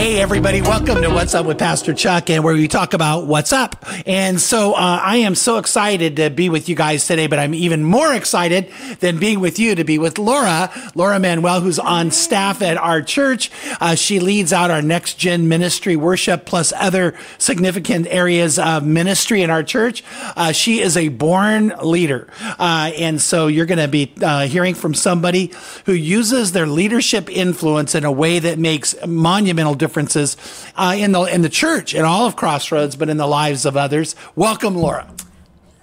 [0.00, 3.52] Hey, everybody, welcome to What's Up with Pastor Chuck, and where we talk about what's
[3.52, 3.84] up.
[4.06, 7.52] And so uh, I am so excited to be with you guys today, but I'm
[7.52, 12.12] even more excited than being with you to be with Laura, Laura Manuel, who's on
[12.12, 13.50] staff at our church.
[13.78, 19.42] Uh, she leads out our next gen ministry worship plus other significant areas of ministry
[19.42, 20.02] in our church.
[20.34, 22.26] Uh, she is a born leader.
[22.58, 25.52] Uh, and so you're going to be uh, hearing from somebody
[25.84, 30.36] who uses their leadership influence in a way that makes monumental differences
[30.76, 33.76] uh, in the in the church in all of Crossroads, but in the lives of
[33.76, 34.14] others.
[34.36, 35.12] Welcome, Laura.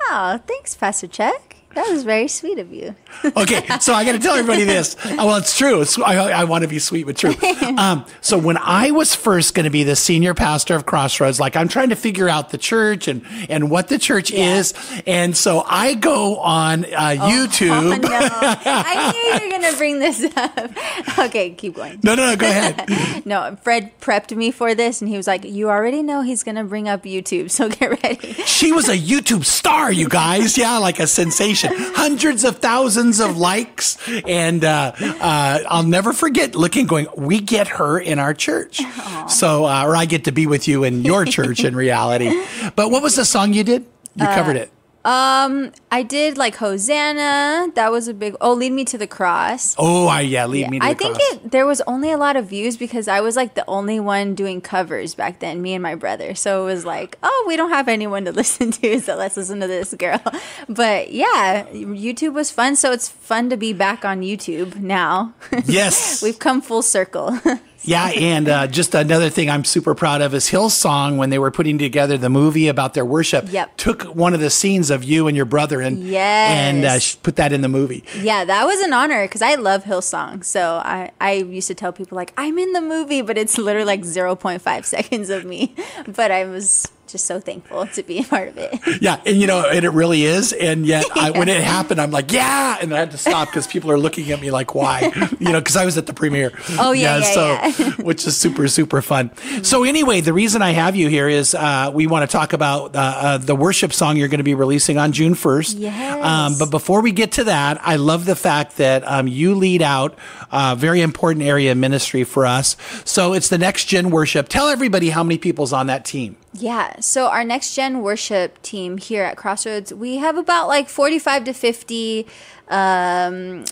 [0.04, 1.57] Oh, thanks, Pastor Chuck.
[1.78, 2.96] That was very sweet of you.
[3.38, 4.96] okay, so I got to tell everybody this.
[5.28, 5.82] Well, it's true.
[5.82, 7.36] It's, I, I, want to be sweet, but true.
[7.78, 11.56] Um, so when I was first going to be the senior pastor of Crossroads, like
[11.56, 14.56] I'm trying to figure out the church and and what the church yeah.
[14.56, 14.74] is,
[15.06, 16.88] and so I go on uh,
[17.20, 17.70] oh, YouTube.
[17.70, 18.10] Oh, no.
[18.12, 21.20] I knew you were going to bring this up.
[21.20, 22.00] Okay, keep going.
[22.04, 22.36] No, no, no.
[22.36, 23.26] Go ahead.
[23.26, 26.56] no, Fred prepped me for this, and he was like, "You already know he's going
[26.56, 30.58] to bring up YouTube, so get ready." She was a YouTube star, you guys.
[30.58, 33.98] Yeah, like a sensation hundreds of thousands of likes.
[34.26, 38.80] And uh, uh, I'll never forget looking, going, we get her in our church.
[38.80, 39.30] Aww.
[39.30, 42.32] So, uh, or I get to be with you in your church in reality.
[42.76, 43.86] But what was the song you did?
[44.16, 44.72] You covered it.
[45.08, 47.72] Um, I did like Hosanna.
[47.76, 48.36] That was a big.
[48.42, 49.74] Oh, lead me to the cross.
[49.78, 50.70] Oh, I yeah, lead yeah.
[50.70, 50.80] me.
[50.80, 51.52] to I the think it.
[51.52, 54.60] There was only a lot of views because I was like the only one doing
[54.60, 55.62] covers back then.
[55.62, 56.36] Me and my brother.
[56.36, 59.62] So it was like, oh, we don't have anyone to listen to, so let's listen
[59.62, 60.22] to this girl.
[60.70, 62.76] But yeah, YouTube was fun.
[62.76, 65.34] So it's fun to be back on YouTube now.
[65.66, 67.40] Yes, we've come full circle.
[67.84, 71.52] Yeah, and uh, just another thing I'm super proud of is Hillsong when they were
[71.52, 73.52] putting together the movie about their worship.
[73.52, 73.78] Yep.
[73.78, 76.52] took one of the scenes of you and your brother and yes.
[76.52, 78.04] and uh, put that in the movie.
[78.20, 80.44] Yeah, that was an honor because I love Hillsong.
[80.44, 83.86] So I I used to tell people like I'm in the movie, but it's literally
[83.86, 85.76] like 0.5 seconds of me.
[86.08, 88.80] But I was just so thankful to be a part of it.
[89.00, 90.54] Yeah, and you know, and it really is.
[90.54, 93.68] And yet, I, when it happened, I'm like, yeah, and I had to stop because
[93.68, 95.12] people are looking at me like, why?
[95.40, 96.52] You know, because I was at the premiere.
[96.80, 97.92] Oh yeah, yeah, yeah so yeah.
[97.98, 99.32] which is super super fun.
[99.64, 102.96] So anyway, the reason I have you here is uh, we want to talk about
[102.96, 105.76] uh, uh, the worship song you're going to be releasing on June 1st.
[105.78, 106.26] Yes.
[106.26, 109.82] Um, but before we get to that, I love the fact that um, you lead
[109.82, 110.18] out
[110.52, 112.76] a very important area of ministry for us.
[113.06, 114.50] So it's the next gen worship.
[114.50, 116.38] Tell everybody how many people's on that team.
[116.60, 117.00] Yeah.
[117.02, 121.54] So our next gen worship team here at Crossroads, we have about like 45 to
[121.54, 122.28] 50
[122.70, 123.64] um,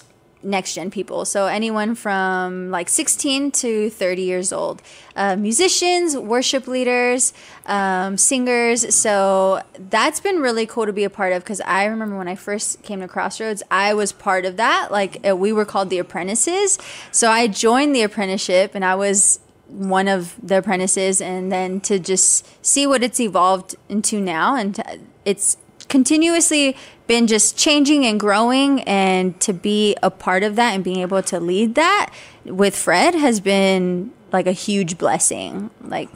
[0.44, 1.25] next gen people.
[1.25, 4.84] So anyone from like 16 to 30 years old.
[5.16, 7.34] Uh, musicians, worship leaders,
[7.66, 8.94] um, singers.
[8.94, 12.35] So that's been really cool to be a part of because I remember when I
[12.35, 14.91] first came to Crossroads, I was part of that.
[14.91, 16.78] Like uh, we were called the apprentices.
[17.12, 21.99] So I joined the apprenticeship and I was one of the apprentices and then to
[21.99, 24.55] just see what it's evolved into now.
[24.55, 25.57] And to, it's
[25.89, 26.77] continuously
[27.07, 28.81] been just changing and growing.
[28.81, 32.11] And to be a part of that and being able to lead that
[32.45, 35.71] with Fred has been like a huge blessing.
[35.81, 36.09] Like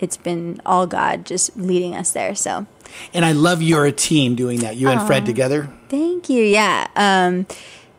[0.00, 2.34] it's been all God just leading us there.
[2.34, 2.66] So.
[3.14, 5.70] And I love you're a team doing that you and Fred together.
[5.88, 6.42] Thank you.
[6.42, 6.88] Yeah.
[6.96, 7.46] Um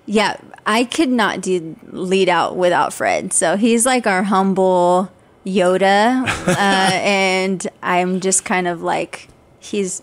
[0.05, 3.33] yeah I could not do lead out without Fred.
[3.33, 5.11] So he's like our humble
[5.45, 9.27] Yoda, uh, and I'm just kind of like
[9.59, 10.01] he's.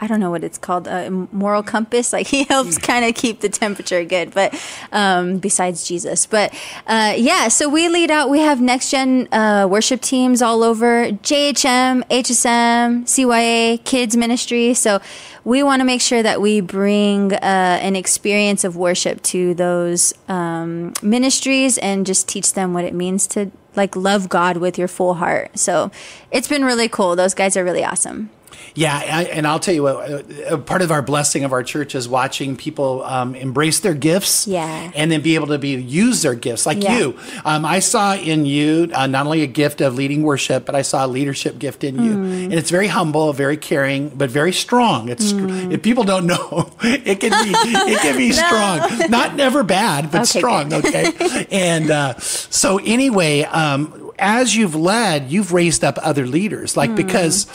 [0.00, 2.12] I don't know what it's called, a moral compass.
[2.12, 4.54] Like he helps kind of keep the temperature good, but
[4.92, 6.54] um, besides Jesus, but
[6.86, 7.48] uh, yeah.
[7.48, 8.30] So we lead out.
[8.30, 14.74] We have next gen uh, worship teams all over JHM, HSM, CYA, kids ministry.
[14.74, 15.00] So
[15.44, 17.38] we want to make sure that we bring uh,
[17.82, 23.26] an experience of worship to those um, ministries and just teach them what it means
[23.28, 25.58] to like love God with your full heart.
[25.58, 25.90] So
[26.30, 27.16] it's been really cool.
[27.16, 28.30] Those guys are really awesome.
[28.74, 30.66] Yeah, I, and I'll tell you what.
[30.66, 34.90] part of our blessing of our church is watching people um, embrace their gifts, yeah,
[34.94, 36.98] and then be able to be use their gifts, like yeah.
[36.98, 37.18] you.
[37.44, 40.82] Um, I saw in you uh, not only a gift of leading worship, but I
[40.82, 42.44] saw a leadership gift in you, mm.
[42.44, 45.08] and it's very humble, very caring, but very strong.
[45.08, 45.72] It's mm.
[45.72, 47.52] if people don't know, it can be
[47.92, 48.34] it can be no.
[48.34, 50.68] strong, not never bad, but okay, strong.
[50.68, 50.86] Good.
[50.86, 53.42] Okay, and uh, so anyway.
[53.42, 56.96] Um, as you've led, you've raised up other leaders, like mm.
[56.96, 57.46] because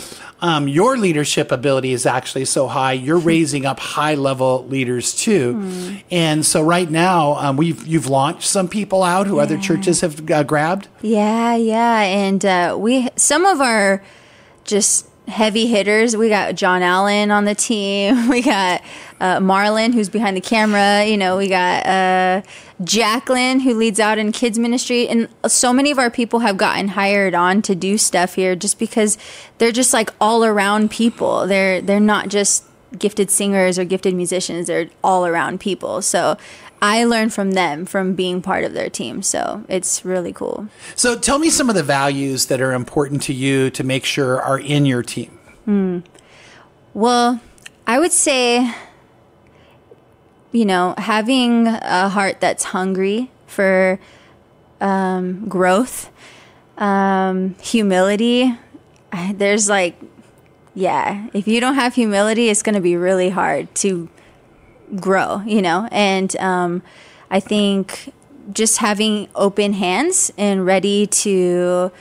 [0.44, 2.92] um, your leadership ability is actually so high.
[2.92, 6.04] You're raising up high level leaders too, mm.
[6.12, 9.44] and so right now um, we've you've launched some people out who yeah.
[9.44, 10.90] other churches have uh, grabbed.
[11.02, 14.04] Yeah, yeah, and uh, we some of our
[14.66, 16.18] just heavy hitters.
[16.18, 18.28] We got John Allen on the team.
[18.34, 18.82] We got
[19.22, 21.06] uh, Marlon, who's behind the camera.
[21.06, 22.42] You know, we got uh,
[22.84, 26.90] Jacqueline, who leads out in kids ministry, and so many of our people have gotten
[26.90, 29.18] hired on to do stuff here just because
[29.58, 31.48] they're just like all around people.
[31.48, 32.66] They're they're not just
[32.98, 34.68] gifted singers or gifted musicians.
[34.68, 36.02] They're all around people.
[36.02, 36.38] So
[36.82, 39.22] I learned from them from being part of their team.
[39.22, 40.68] So it's really cool.
[40.96, 44.42] So tell me some of the values that are important to you to make sure
[44.42, 45.40] are in your team.
[45.66, 46.00] Hmm.
[46.94, 47.40] Well,
[47.88, 48.74] I would say,
[50.54, 54.00] you know, having a heart that's hungry for
[54.80, 56.10] um, growth,
[56.78, 58.58] um, humility.
[59.34, 60.00] There's like,
[60.76, 64.10] yeah, if you don't have humility, it's going to be really hard to
[64.96, 65.88] grow, you know?
[65.92, 66.84] And um,
[67.30, 68.14] I think
[68.52, 71.92] just having open hands and ready to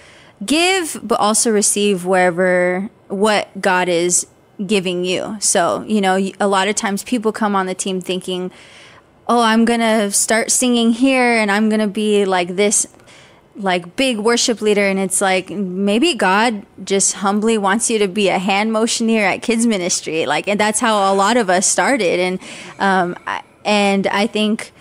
[0.44, 4.26] give, but also receive wherever what God is
[4.66, 5.36] giving you.
[5.40, 8.50] So, you know, a lot of times people come on the team thinking,
[9.28, 12.86] oh, I'm going to start singing here and I'm going to be like this
[13.56, 14.86] like big worship leader.
[14.86, 19.42] And it's like maybe God just humbly wants you to be a hand motioneer at
[19.42, 20.26] kids ministry.
[20.26, 22.20] Like and that's how a lot of us started.
[22.20, 22.40] And
[22.78, 23.16] um
[23.64, 24.72] and I think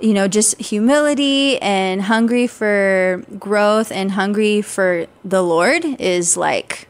[0.00, 6.88] you know just humility and hungry for growth and hungry for the Lord is like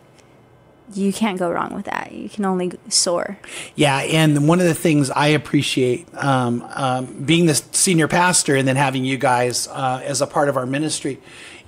[0.94, 2.12] you can't go wrong with that.
[2.12, 3.39] You can only soar.
[3.75, 8.67] Yeah, and one of the things I appreciate um, um, being the senior pastor and
[8.67, 11.19] then having you guys uh, as a part of our ministry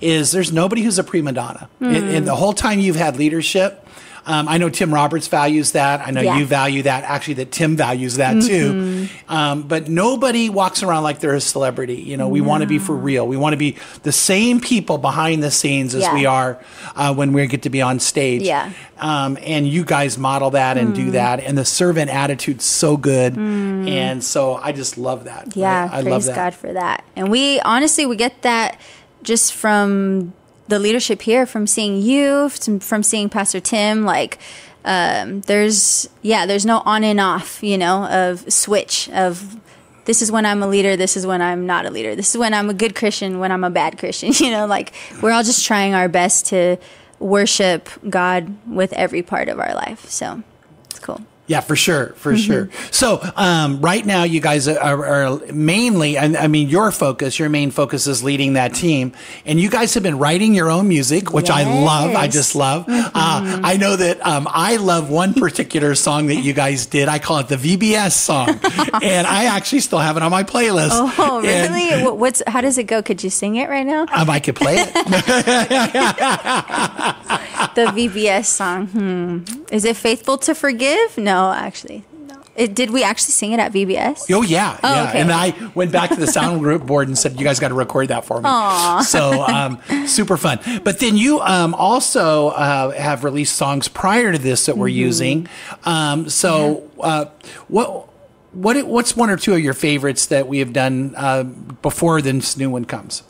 [0.01, 1.69] is there's nobody who's a prima donna.
[1.79, 3.87] And, and the whole time you've had leadership,
[4.25, 6.01] um, I know Tim Roberts values that.
[6.05, 7.03] I know you value that.
[7.03, 9.07] Actually, that Tim values that too.
[9.29, 11.95] Um, but nobody walks around like they're a celebrity.
[11.97, 13.27] You know, we want to be for real.
[13.27, 16.13] We want to be the same people behind the scenes as Yeah.
[16.15, 16.59] we are
[16.95, 18.41] uh, when we get to be on stage.
[18.41, 18.71] Yeah.
[18.99, 20.93] Um, and you guys model that and Hmm.
[20.95, 25.55] do that, and the servant attitude's so good, and so I just love that.
[25.55, 26.35] Yeah, I, I praise love that.
[26.35, 27.03] God for that.
[27.15, 28.79] And we honestly we get that
[29.23, 30.33] just from
[30.67, 34.03] the leadership here, from seeing you, from, seeing Pastor Tim.
[34.03, 34.39] Like,
[34.83, 39.57] um, there's yeah, there's no on and off, you know, of switch of
[40.05, 42.15] this is when I'm a leader, this is when I'm not a leader.
[42.15, 44.31] This is when I'm a good Christian, when I'm a bad Christian.
[44.45, 46.77] You know, like we're all just trying our best to
[47.19, 50.07] worship God with every part of our life.
[50.09, 50.43] So
[50.89, 51.21] it's cool.
[51.47, 52.51] Yeah, for sure, for Mm-hmm.
[52.51, 52.69] sure.
[52.89, 57.49] So, um, right now, you guys are, are mainly, I, I mean, your focus, your
[57.49, 59.13] main focus is leading that team,
[59.45, 62.15] and you guys have been writing your own music, which I love.
[62.15, 62.85] I just love.
[62.87, 63.11] Uh,
[63.45, 63.65] Mm-hmm.
[63.65, 67.07] I know that um, I love one particular song that you guys did.
[67.09, 68.49] I call it the VBS song,
[69.03, 70.89] and I actually still have it on my playlist.
[70.93, 72.03] Oh, really?
[72.03, 73.03] What, what's how does it go?
[73.03, 74.05] Could you sing it right now?
[74.13, 74.95] um, I could play it.
[77.75, 78.87] The VBS song.
[78.87, 79.39] Hmm.
[79.71, 81.17] Is it faithful to forgive?
[81.17, 82.03] No, actually.
[82.27, 82.35] No.
[82.55, 84.31] It, did we actually sing it at VBS?
[84.33, 85.09] Oh yeah, Oh, yeah.
[85.09, 85.19] okay.
[85.21, 87.73] And I went back to the sound group board and said, "You guys got to
[87.73, 89.01] record that for me." Aww.
[89.03, 90.59] So um, super fun.
[90.83, 94.97] But then you um, also uh, have released songs prior to this that we're Mm-hmm.
[94.99, 95.47] using.
[95.83, 97.25] Um, so uh,
[97.67, 98.09] what?
[98.53, 102.55] What, what's one or two of your favorites that we have done uh, before this
[102.55, 103.21] new one comes?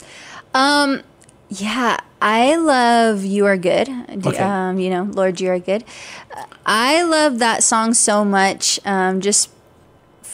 [1.49, 4.37] Yeah, I love "You Are Good." Okay.
[4.37, 5.83] Um, you know, Lord, you are good.
[6.65, 8.79] I love that song so much.
[8.85, 9.49] Um, just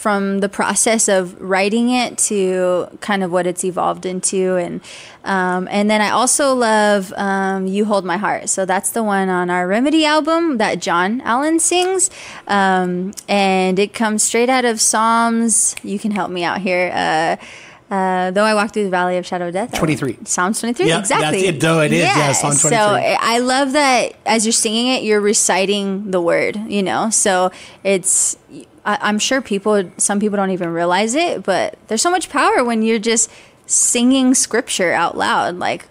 [0.02, 4.80] from the process of writing it to kind of what it's evolved into, and
[5.24, 9.28] um, and then I also love um, "You Hold My Heart." So that's the one
[9.28, 12.10] on our Remedy album that John Allen sings,
[12.48, 15.76] um, and it comes straight out of Psalms.
[15.84, 16.90] You can help me out here.
[16.92, 17.36] Uh,
[17.92, 19.74] uh, though I walk through the valley of shadow of death.
[19.74, 20.18] I- 23.
[20.24, 20.86] Psalms 23.
[20.86, 21.42] Yep, exactly.
[21.42, 23.16] that's it, though it is, yeah, Psalm So 23.
[23.20, 27.10] I love that as you're singing it, you're reciting the word, you know?
[27.10, 27.52] So
[27.84, 28.38] it's,
[28.86, 32.64] I, I'm sure people, some people don't even realize it, but there's so much power
[32.64, 33.30] when you're just
[33.66, 35.58] singing scripture out loud.
[35.58, 35.84] Like,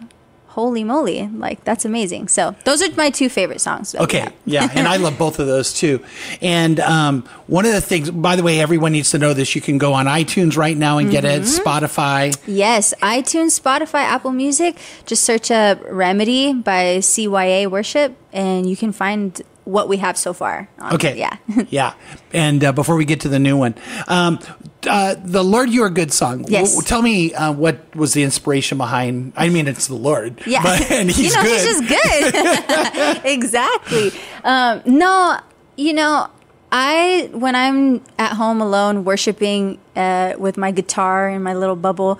[0.51, 1.27] holy moly.
[1.27, 2.27] Like, that's amazing.
[2.27, 3.95] So those are my two favorite songs.
[3.95, 6.03] Okay, yeah, and I love both of those too.
[6.41, 9.55] And um, one of the things, by the way, everyone needs to know this.
[9.55, 11.41] You can go on iTunes right now and get it.
[11.41, 11.67] Mm-hmm.
[11.67, 12.37] Spotify.
[12.45, 14.77] Yes, iTunes, Spotify, Apple Music.
[15.05, 20.33] Just search up Remedy by CYA Worship, and you can find what we have so
[20.33, 20.67] far.
[20.79, 21.17] on Okay.
[21.17, 21.37] Yeah.
[21.69, 21.93] yeah.
[22.33, 23.75] And uh, before we get to the new one,
[24.07, 24.39] um,
[24.87, 26.45] uh, the Lord, you are good song.
[26.47, 26.71] Yes.
[26.73, 29.33] W- tell me uh, what was the inspiration behind?
[29.35, 30.41] I mean, it's the Lord.
[30.47, 31.51] Yeah, But, and he's you know, good.
[31.51, 33.21] he's just good.
[33.25, 34.11] exactly.
[34.43, 35.39] Um, no,
[35.77, 36.27] you know,
[36.71, 42.19] I when I'm at home alone worshiping uh, with my guitar in my little bubble,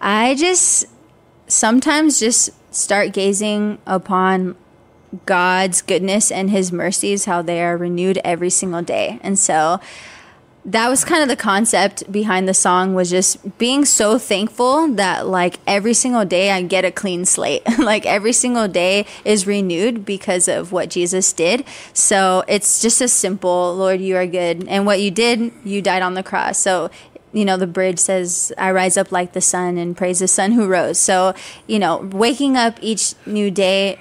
[0.00, 0.84] I just
[1.46, 4.56] sometimes just start gazing upon
[5.26, 9.80] God's goodness and His mercies, how they are renewed every single day, and so.
[10.64, 15.26] that was kind of the concept behind the song was just being so thankful that
[15.26, 17.62] like every single day I get a clean slate.
[17.80, 21.64] like every single day is renewed because of what Jesus did.
[21.92, 24.68] So it's just a simple, Lord, you are good.
[24.68, 26.58] And what you did, you died on the cross.
[26.58, 26.92] So
[27.32, 30.52] you know, the bridge says, I rise up like the sun and praise the son
[30.52, 30.98] who rose.
[30.98, 31.34] So,
[31.66, 33.98] you know, waking up each new day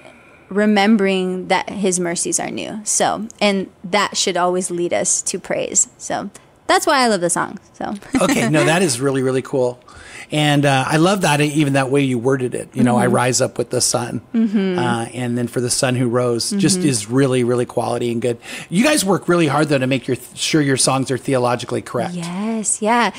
[0.51, 2.81] remembering that his mercies are new.
[2.83, 5.87] So, and that should always lead us to praise.
[5.97, 6.29] So,
[6.71, 7.59] that's why I love the song.
[7.73, 9.83] So okay, no, that is really really cool,
[10.31, 12.69] and uh, I love that even that way you worded it.
[12.73, 13.03] You know, mm-hmm.
[13.03, 14.79] I rise up with the sun, mm-hmm.
[14.79, 16.59] uh, and then for the son who rose, mm-hmm.
[16.59, 18.37] just is really really quality and good.
[18.69, 22.13] You guys work really hard though to make your sure your songs are theologically correct.
[22.13, 23.13] Yes, yeah.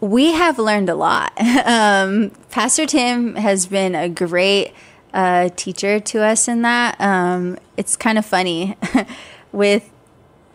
[0.00, 1.32] We have learned a lot.
[1.64, 4.74] Um, Pastor Tim has been a great
[5.12, 7.00] uh, teacher to us in that.
[7.00, 8.76] Um, it's kind of funny
[9.52, 9.90] with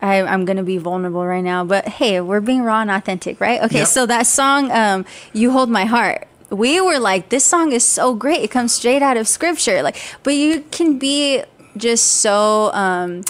[0.00, 3.62] I, am gonna be vulnerable right now, but hey, we're being raw and authentic, right?
[3.62, 3.88] Okay, yep.
[3.88, 8.14] so that song, um, "You Hold My Heart," we were like, this song is so
[8.14, 8.42] great.
[8.42, 11.42] It comes straight out of scripture, like, but you can be
[11.76, 12.72] just so.
[12.72, 13.22] Um,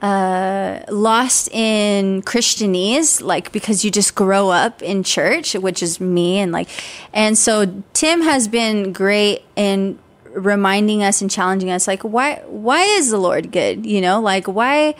[0.00, 6.38] uh, lost in Christianese, like because you just grow up in church, which is me,
[6.38, 6.68] and like,
[7.12, 9.98] and so Tim has been great in
[10.38, 13.84] reminding us and challenging us, like, why, why is the Lord good?
[13.84, 14.94] You know, like why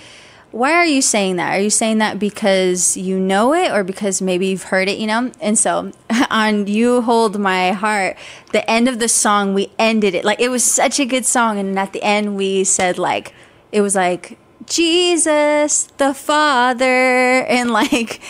[0.50, 1.52] why are you saying that?
[1.52, 5.07] Are you saying that because you know it or because maybe you've heard it, you
[5.07, 5.30] know?
[5.40, 5.92] And so
[6.30, 8.16] on You Hold My Heart,
[8.52, 10.25] the end of the song, we ended it.
[10.25, 11.59] Like it was such a good song.
[11.59, 13.35] And at the end, we said, like,
[13.73, 17.45] it was like, Jesus the Father.
[17.49, 18.21] And like,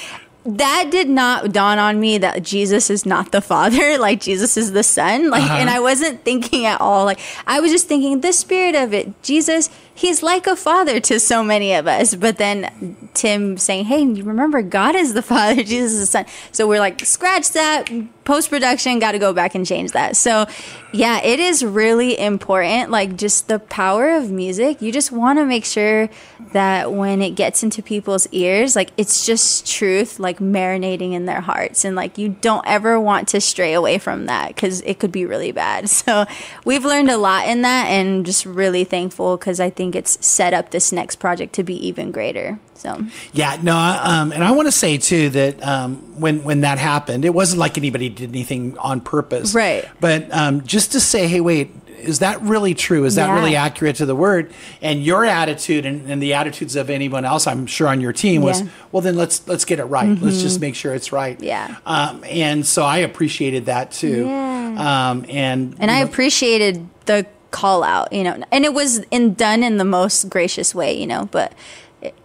[0.45, 4.73] that did not dawn on me that Jesus is not the father, like Jesus is
[4.73, 5.31] the son.
[5.31, 5.55] Like, uh-huh.
[5.55, 7.05] and I wasn't thinking at all.
[7.05, 9.23] Like, I was just thinking the spirit of it.
[9.23, 12.15] Jesus, he's like a father to so many of us.
[12.15, 16.27] But then Tim saying, Hey, you remember God is the father, Jesus is the son.
[16.53, 17.91] So we're like, scratch that,
[18.29, 20.15] post production, got to go back and change that.
[20.15, 20.45] So,
[20.93, 22.91] yeah, it is really important.
[22.91, 24.83] Like, just the power of music.
[24.83, 26.11] You just want to make sure
[26.53, 31.41] that when it gets into people's ears, like, it's just truth, like, marinating in their
[31.41, 31.87] hearts.
[31.87, 35.25] And, like, you don't ever want to stray away from that because it could be
[35.25, 35.89] really bad.
[36.09, 36.27] So,
[36.65, 40.55] we've learned a lot in that and just really thankful because I think it's set
[40.55, 42.59] up this next project to be even greater.
[42.79, 46.79] So yeah, no, um, and I want to say too that um, when when that
[46.79, 49.89] happened, it wasn't like anybody did anything on purpose, right?
[50.01, 53.05] But um, just to say, hey, wait, is that really true?
[53.05, 53.35] Is that yeah.
[53.35, 54.53] really accurate to the word?
[54.81, 58.43] And your attitude and, and, the attitudes of anyone else, I'm sure on your team
[58.43, 58.69] was, yeah.
[58.93, 60.09] well, then let's let's get it right.
[60.09, 60.25] Mm-hmm.
[60.25, 61.41] Let's just make sure it's right.
[61.41, 61.77] Yeah.
[61.87, 64.27] Um, and so I appreciated that too.
[64.27, 65.11] Yeah.
[65.11, 69.35] Um, and and I know, appreciated the call out, you know, and it was in
[69.35, 71.53] done in the most gracious way, you know, but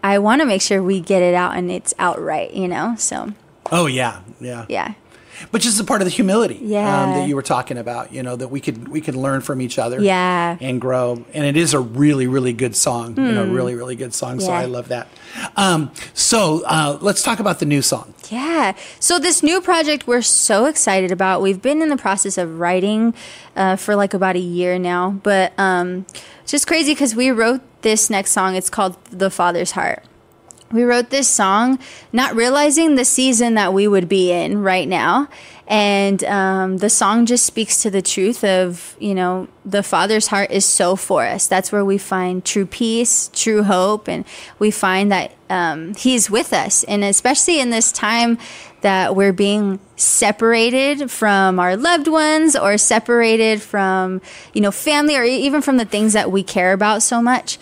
[0.04, 2.96] I want to make sure we get it out and it's outright, you know?
[2.98, 3.34] So.
[3.72, 4.22] Oh, yeah.
[4.40, 4.66] Yeah.
[4.70, 4.94] Yeah.
[5.52, 7.04] Which is a part of the humility yeah.
[7.04, 9.62] um, that you were talking about, you know, that we could we could learn from
[9.62, 10.58] each other yeah.
[10.60, 11.24] and grow.
[11.34, 13.26] And it is a really, really good song, mm.
[13.26, 13.54] you know, hmm.
[13.54, 14.40] really, really good song.
[14.40, 14.48] Yeah.
[14.48, 15.08] So I love that.
[15.56, 18.14] Um, so uh, let's talk about the new song.
[18.30, 18.76] Yeah.
[19.00, 21.42] So this new project we're so excited about.
[21.42, 23.14] We've been in the process of writing
[23.56, 26.06] uh, for like about a year now, but um,
[26.46, 28.56] just crazy because we wrote this next song.
[28.56, 30.04] It's called The Father's Heart.
[30.74, 31.80] We wrote this song
[32.12, 35.30] not realizing the season that we would be in right now.
[35.68, 40.52] And um, the song just speaks to the truth of, you know, the Father's heart
[40.52, 41.48] is so for us.
[41.48, 44.26] That's where we find true peace, true hope, and
[44.60, 46.84] we find that um, He's with us.
[46.84, 48.40] And especially in this time
[48.82, 54.22] that we're being separated from our loved ones or separated from,
[54.54, 57.58] you know, family or even from the things that we care about so much.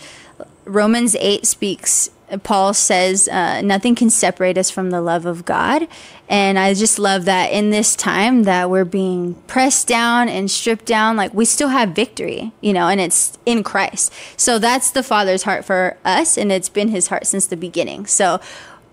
[0.64, 2.10] Romans 8 speaks
[2.42, 5.86] Paul says, uh, nothing can separate us from the love of God.
[6.28, 10.86] And I just love that in this time that we're being pressed down and stripped
[10.86, 14.12] down, like we still have victory, you know, and it's in Christ.
[14.36, 18.06] So that's the Father's heart for us, and it's been his heart since the beginning.
[18.06, 18.40] So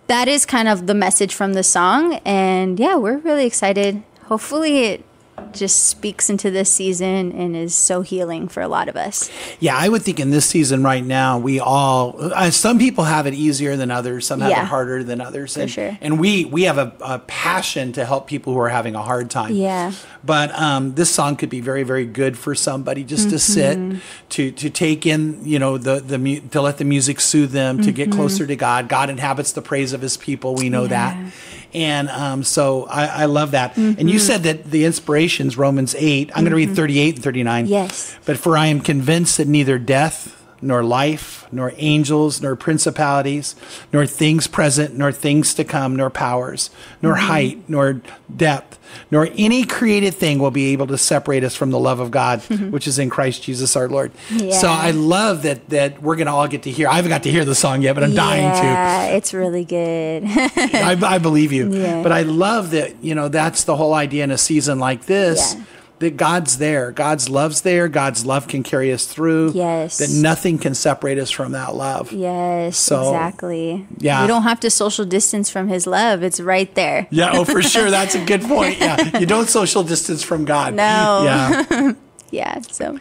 [0.07, 2.15] that is kind of the message from the song.
[2.25, 4.03] And yeah, we're really excited.
[4.23, 5.05] Hopefully, it
[5.53, 9.29] just speaks into this season and is so healing for a lot of us.
[9.59, 13.27] Yeah, I would think in this season right now, we all, uh, some people have
[13.27, 15.57] it easier than others, some have yeah, it harder than others.
[15.57, 15.97] And, sure.
[16.01, 19.29] and we, we have a, a, passion to help people who are having a hard
[19.29, 19.53] time.
[19.53, 19.91] Yeah.
[20.23, 23.31] But um, this song could be very, very good for somebody just mm-hmm.
[23.31, 27.51] to sit, to, to take in, you know, the, the, to let the music soothe
[27.51, 27.85] them, mm-hmm.
[27.85, 28.19] to get mm-hmm.
[28.19, 28.89] closer to God.
[28.89, 30.55] God inhabits the praise of his people.
[30.55, 30.87] We know yeah.
[30.89, 31.33] that.
[31.73, 33.71] And um, so I, I, love that.
[33.71, 33.99] Mm-hmm.
[33.99, 34.25] And you mm-hmm.
[34.25, 36.33] said that the inspirations, Romans 8, I'm mm-hmm.
[36.33, 37.65] going to read 38 and 39.
[37.67, 38.17] Yes.
[38.25, 43.55] But for I am convinced that neither death nor life, nor angels, nor principalities,
[43.91, 46.69] nor things present, nor things to come, nor powers,
[47.01, 47.27] nor mm-hmm.
[47.27, 48.01] height, nor
[48.35, 48.77] depth,
[49.11, 52.39] nor any created thing will be able to separate us from the love of God,
[52.41, 52.71] mm-hmm.
[52.71, 54.11] which is in Christ Jesus our Lord.
[54.29, 54.57] Yeah.
[54.57, 56.87] So I love that that we're gonna all get to hear.
[56.87, 58.67] I haven't got to hear the song yet, but I'm dying to.
[58.67, 60.23] Yeah, it's really good.
[60.25, 61.69] I, I believe you.
[61.79, 62.03] Yeah.
[62.03, 65.55] But I love that, you know, that's the whole idea in a season like this.
[65.55, 65.63] Yeah.
[65.99, 66.91] That God's there.
[66.91, 67.89] God's love's there.
[67.89, 69.51] God's love can carry us through.
[69.51, 69.97] Yes.
[69.97, 72.11] That nothing can separate us from that love.
[72.13, 73.85] yes, So, exactly.
[73.97, 74.21] yeah.
[74.21, 76.23] We don't have to social distance from his love.
[76.23, 77.07] It's right there.
[77.11, 77.91] Yeah, oh, for sure.
[77.97, 78.79] That's a good point.
[78.79, 79.17] Yeah.
[79.19, 80.73] You don't social distance from God.
[80.73, 81.21] No.
[81.25, 81.91] Yeah.
[82.31, 82.61] Yeah.
[82.61, 82.99] So,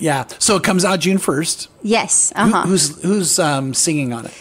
[0.00, 0.26] Yeah.
[0.40, 1.68] So it comes out June 1st.
[1.82, 2.32] yes.
[2.34, 2.62] Uh Who- huh.
[2.66, 4.34] Who's who's um, singing on it?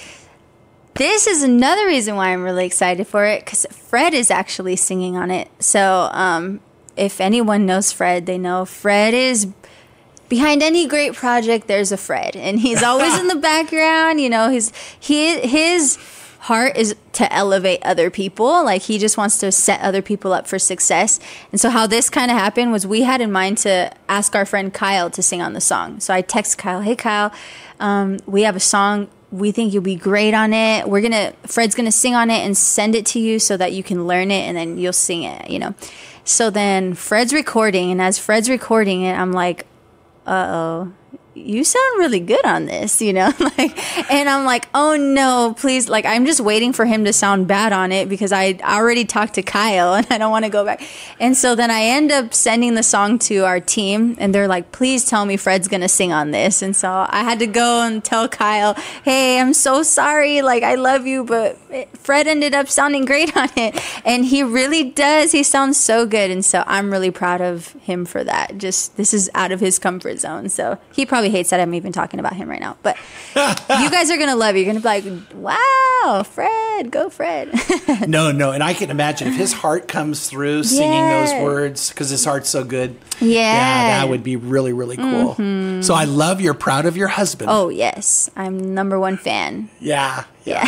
[0.95, 5.17] This is another reason why I'm really excited for it because Fred is actually singing
[5.17, 5.49] on it.
[5.59, 6.61] So, um,
[6.95, 9.47] if anyone knows Fred, they know Fred is
[10.29, 11.67] behind any great project.
[11.67, 14.21] There's a Fred, and he's always in the background.
[14.21, 15.97] You know, he's he his
[16.39, 18.63] heart is to elevate other people.
[18.65, 21.19] Like he just wants to set other people up for success.
[21.51, 24.45] And so, how this kind of happened was we had in mind to ask our
[24.45, 25.99] friend Kyle to sing on the song.
[25.99, 27.31] So I text Kyle, "Hey Kyle,
[27.79, 30.87] um, we have a song." we think you'll be great on it.
[30.87, 33.81] We're gonna Fred's gonna sing on it and send it to you so that you
[33.81, 35.73] can learn it and then you'll sing it, you know.
[36.25, 39.65] So then Fred's recording and as Fred's recording it, I'm like,
[40.25, 40.93] uh oh,
[41.35, 43.31] you sound really good on this, you know?
[43.39, 47.47] like and I'm like, oh no, please like I'm just waiting for him to sound
[47.47, 50.65] bad on it because I already talked to Kyle and I don't want to go
[50.65, 50.81] back.
[51.19, 54.71] And so then I end up sending the song to our team and they're like,
[54.71, 56.61] please tell me Fred's gonna sing on this.
[56.61, 60.75] And so I had to go and tell Kyle, hey, I'm so sorry, like I
[60.75, 61.57] love you, but
[61.97, 63.81] Fred ended up sounding great on it.
[64.05, 65.31] And he really does.
[65.31, 66.29] He sounds so good.
[66.29, 68.57] And so I'm really proud of him for that.
[68.57, 70.49] Just this is out of his comfort zone.
[70.49, 72.77] So he probably hates that I'm even talking about him right now.
[72.83, 72.97] But
[73.35, 74.59] you guys are gonna love it.
[74.59, 77.51] You're gonna be like, wow, Fred, go Fred.
[78.07, 78.51] No, no.
[78.51, 81.25] And I can imagine if his heart comes through singing Yeah.
[81.25, 82.95] those words because his heart's so good.
[83.21, 83.99] Yeah.
[84.01, 85.35] that would be really, really cool.
[85.83, 87.49] So I love you're proud of your husband.
[87.51, 88.29] oh yes.
[88.35, 89.69] I'm number one fan.
[89.79, 90.25] Yeah.
[90.45, 90.67] Yeah.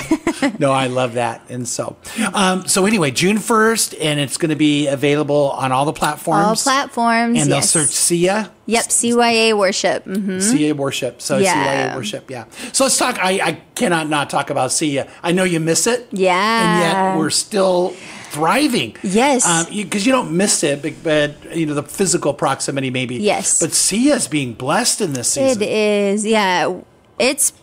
[0.60, 1.42] no, I love that.
[1.50, 1.98] And so,
[2.34, 6.46] um, so anyway, June 1st, and it's going to be available on all the platforms.
[6.46, 7.42] All platforms.
[7.42, 8.50] And they'll search CYA.
[8.68, 10.04] Yep, CYA worship.
[10.06, 11.22] hmm CYA worship.
[11.22, 11.92] So Yeah.
[11.94, 12.32] CYA worship.
[12.32, 12.46] Yeah.
[12.72, 13.20] So let's talk.
[13.20, 15.10] I, I cannot not talk about CYA.
[15.22, 16.08] I know you miss it.
[16.12, 16.34] Yeah.
[16.36, 16.82] And
[17.14, 17.94] yet we're still
[18.32, 18.96] thriving.
[19.02, 19.66] Yes.
[19.70, 23.16] Because you, don't miss it, but, but you know the physical proximity maybe.
[23.16, 23.60] Yes.
[23.62, 25.62] But CYA's being blessed in this season.
[25.62, 26.80] It is, yeah.
[27.18, 27.54] It's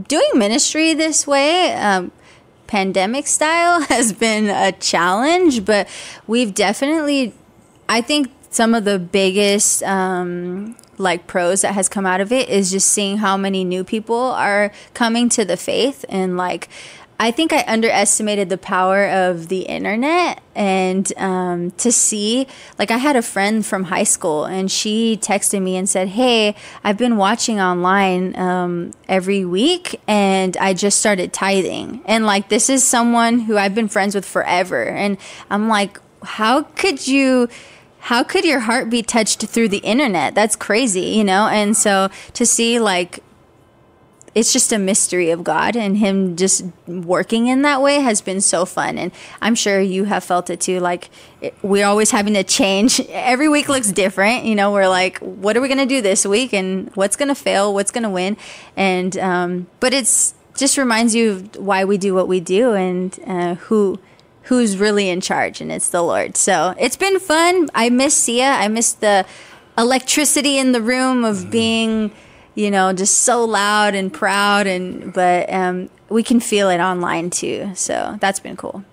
[0.00, 2.12] doing ministry this way, um,
[2.66, 5.88] pandemic style, has been a challenge, but
[6.26, 7.32] we've definitely,
[7.88, 9.82] I think, some of the biggest.
[9.82, 13.82] Um, like pros that has come out of it is just seeing how many new
[13.82, 16.68] people are coming to the faith and like
[17.18, 22.46] I think I underestimated the power of the internet and um, to see,
[22.78, 26.56] like, I had a friend from high school and she texted me and said, Hey,
[26.82, 32.02] I've been watching online um, every week and I just started tithing.
[32.04, 34.84] And, like, this is someone who I've been friends with forever.
[34.84, 35.16] And
[35.50, 37.48] I'm like, How could you?
[38.00, 40.34] How could your heart be touched through the internet?
[40.34, 41.48] That's crazy, you know?
[41.48, 43.23] And so to see, like,
[44.34, 48.40] it's just a mystery of God and him just working in that way has been
[48.40, 51.08] so fun and I'm sure you have felt it too like
[51.40, 53.00] it, we're always having to change.
[53.08, 56.26] Every week looks different you know we're like what are we going to do this
[56.26, 58.36] week and what's going to fail what's going to win?
[58.76, 63.18] And um, but it's just reminds you of why we do what we do and
[63.26, 63.98] uh, who
[64.44, 66.36] who's really in charge and it's the Lord.
[66.36, 67.70] So it's been fun.
[67.74, 68.58] I miss CYA.
[68.60, 69.26] I miss the
[69.76, 72.12] electricity in the room of being
[72.54, 77.30] you know, just so loud and proud, and but um, we can feel it online
[77.30, 77.70] too.
[77.74, 78.84] So that's been cool.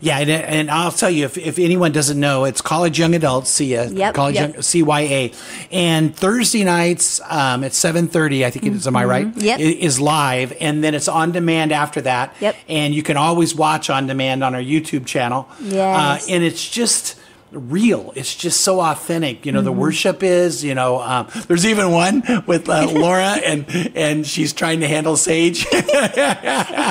[0.00, 3.50] Yeah, and, and I'll tell you if, if anyone doesn't know, it's College Young Adults,
[3.58, 4.52] CYA, Yep, College yep.
[4.52, 5.34] Young, CYA,
[5.72, 8.86] and Thursday nights um, at seven thirty, I think it is.
[8.86, 9.26] Am I right?
[9.26, 9.40] Mm-hmm.
[9.40, 9.58] Yep.
[9.58, 12.32] i- is live, and then it's on demand after that.
[12.38, 12.54] Yep.
[12.68, 15.48] And you can always watch on demand on our YouTube channel.
[15.60, 16.28] Yes.
[16.28, 17.18] Uh, and it's just
[17.52, 18.12] real.
[18.14, 19.46] It's just so authentic.
[19.46, 19.80] You know, the Mm-hmm.
[19.80, 20.64] worship is.
[20.64, 25.16] You know, um, there's even one with uh, Laura, and and she's trying to handle
[25.16, 25.66] Sage.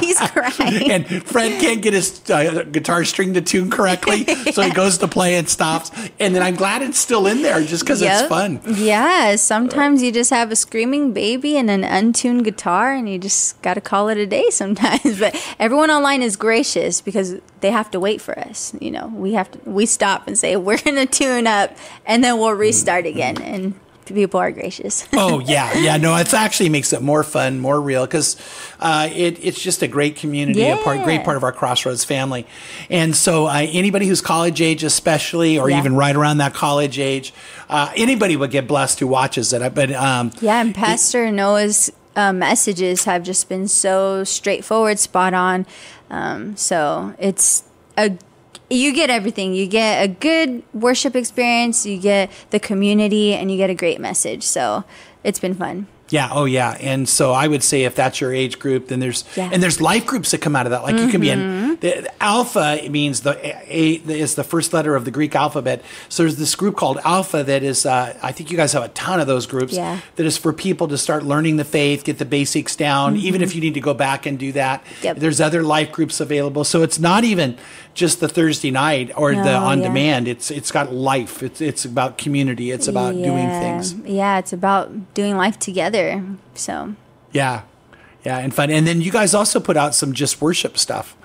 [0.02, 0.92] He's crying.
[0.92, 5.08] and Fred can't get his uh, guitar string to tune correctly, so he goes to
[5.08, 5.92] play and stops.
[6.20, 8.62] And then I'm glad it's still in there just because it's fun.
[8.66, 13.62] Yeah, sometimes you just have a screaming baby and an untuned guitar, and you just
[13.62, 15.20] got to call it a day sometimes.
[15.20, 18.74] But everyone online is gracious because they have to wait for us.
[18.80, 22.38] You know, we have to we stop and say we're gonna tune up, and then
[22.38, 23.42] we'll restart again.
[23.42, 23.74] And
[24.06, 25.08] people are gracious.
[25.14, 25.98] oh yeah, yeah.
[25.98, 28.38] No, it actually makes it more fun, more real because
[28.80, 32.48] uh, it, it's just a great community, a part, great part of our Crossroads family.
[32.90, 35.80] And so, uh, anybody who's college age, especially, or Yeah.
[35.80, 37.34] even right around that college age,
[37.70, 39.74] uh, anybody would get blessed who watches it.
[39.76, 45.66] But um, Yeah, and Pastor Noah's uh, messages have just been so straightforward, spot on.
[46.10, 47.64] Um, so it's
[47.98, 48.18] a
[48.70, 49.54] you get everything.
[49.54, 54.00] You get a good worship experience, you get the community, and you get a great
[54.00, 54.44] message.
[54.44, 54.84] So
[55.24, 55.88] it's been fun.
[56.10, 56.30] Yeah.
[56.32, 56.78] Oh, yeah.
[56.80, 59.50] And so I would say if that's your age group, then there's Yeah.
[59.52, 60.82] and there's life groups that come out of that.
[60.84, 61.74] Like you can be in Mm-hmm.
[61.82, 62.80] the, alpha.
[62.82, 65.82] It means the a, is the first letter of the Greek alphabet.
[66.08, 67.86] So there's this group called Alpha that is.
[67.86, 69.74] Uh, I think you guys have a ton of those groups.
[69.74, 70.00] Yeah.
[70.16, 73.18] That is for people to start learning the faith, get the basics down.
[73.18, 75.06] Even if you need to go back and do that, Mm-hmm.
[75.08, 75.18] Yep.
[75.18, 76.64] there's other life groups available.
[76.64, 77.58] So it's not even
[77.98, 79.88] just the Thursday night or the oh, on yeah.
[79.88, 80.28] demand.
[80.28, 81.44] It's it's got life.
[81.44, 82.72] It's it's about community.
[82.72, 83.94] It's about doing things.
[84.06, 86.24] Yeah, it's about doing life together.
[86.54, 86.96] So
[87.34, 87.64] Yeah.
[88.24, 88.70] Yeah, and fun.
[88.72, 91.16] And then you guys also put out some just worship stuff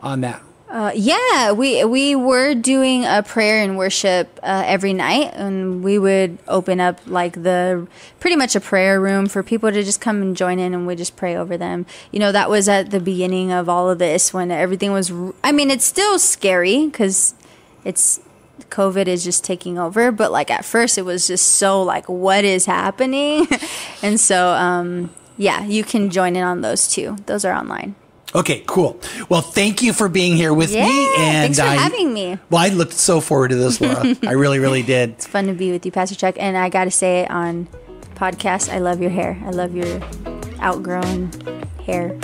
[0.00, 0.42] on that.
[0.68, 5.96] Uh, yeah, we we were doing a prayer and worship uh, every night, and we
[5.96, 7.86] would open up like the
[8.18, 10.96] pretty much a prayer room for people to just come and join in, and we
[10.96, 11.86] just pray over them.
[12.10, 15.12] You know, that was at the beginning of all of this when everything was.
[15.44, 17.34] I mean, it's still scary because
[17.84, 18.20] it's
[18.70, 22.44] COVID is just taking over, but like at first it was just so like, what
[22.44, 23.46] is happening?
[24.02, 27.16] and so, um, yeah, you can join in on those too.
[27.26, 27.94] Those are online.
[28.36, 29.00] Okay, cool.
[29.28, 31.14] Well, thank you for being here with Yeah, me.
[31.16, 32.38] And thanks for I, having me.
[32.50, 34.14] Well, I looked so forward to this, Laura.
[34.26, 35.10] I really, really did.
[35.10, 36.34] It's fun to be with you, Pastor Chuck.
[36.38, 37.66] And I got to say it on
[38.14, 39.40] podcast, I love your hair.
[39.44, 40.00] I love your
[40.60, 41.30] outgrown
[41.84, 42.18] hair.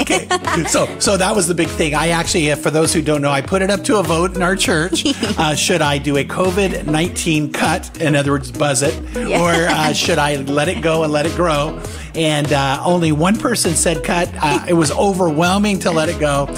[0.00, 0.26] Okay,
[0.68, 1.94] so so that was the big thing.
[1.94, 4.42] I actually, for those who don't know, I put it up to a vote in
[4.42, 5.04] our church.
[5.38, 8.00] Uh, should I do a COVID nineteen cut?
[8.00, 9.40] In other words, buzz it, Yeah.
[9.40, 11.80] or uh, should I let it go and let it grow?
[12.18, 14.28] And uh, only one person said cut.
[14.42, 16.52] Uh, it was overwhelming to let it go.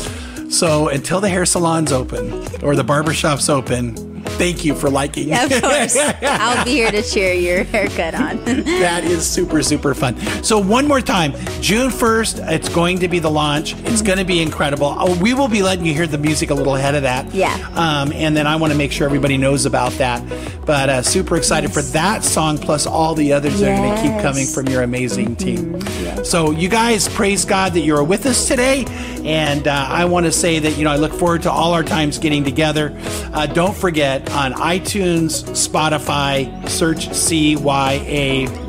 [0.49, 2.33] So until the hair salon's open
[2.65, 4.10] or the barbershop's open,
[4.41, 5.29] thank you for liking.
[5.29, 5.97] Yeah, of course.
[6.23, 8.43] I'll be here to cheer your haircut on.
[8.45, 10.17] that is super super fun.
[10.43, 13.75] So one more time june 1st it's going to be the launch.
[13.85, 14.95] It's going to be incredible.
[14.99, 17.33] Oh, we will be letting you hear the music a little ahead of that.
[17.35, 17.55] Yeah.
[17.75, 20.21] um, and then i want to make sure everybody knows about that.
[20.65, 24.03] But uh, super excited for that song plus all the others that are going to
[24.03, 25.77] keep coming from your amazing team.
[26.01, 26.23] Yeah.
[26.23, 28.87] so you guys praise god that you're with us today.
[29.25, 31.83] And uh, i want to say that you know i look forward to all our
[31.85, 32.97] times getting together.
[33.35, 37.59] Uh, don't forget on itunes spotify search cya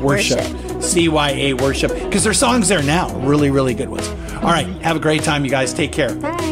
[0.00, 0.38] Worship.
[0.80, 1.92] cya worship.
[1.94, 4.08] Because there's songs there now really really good ones.
[4.36, 5.72] All right have a great time you guys.
[5.72, 6.14] Take care.
[6.14, 6.48] Bye.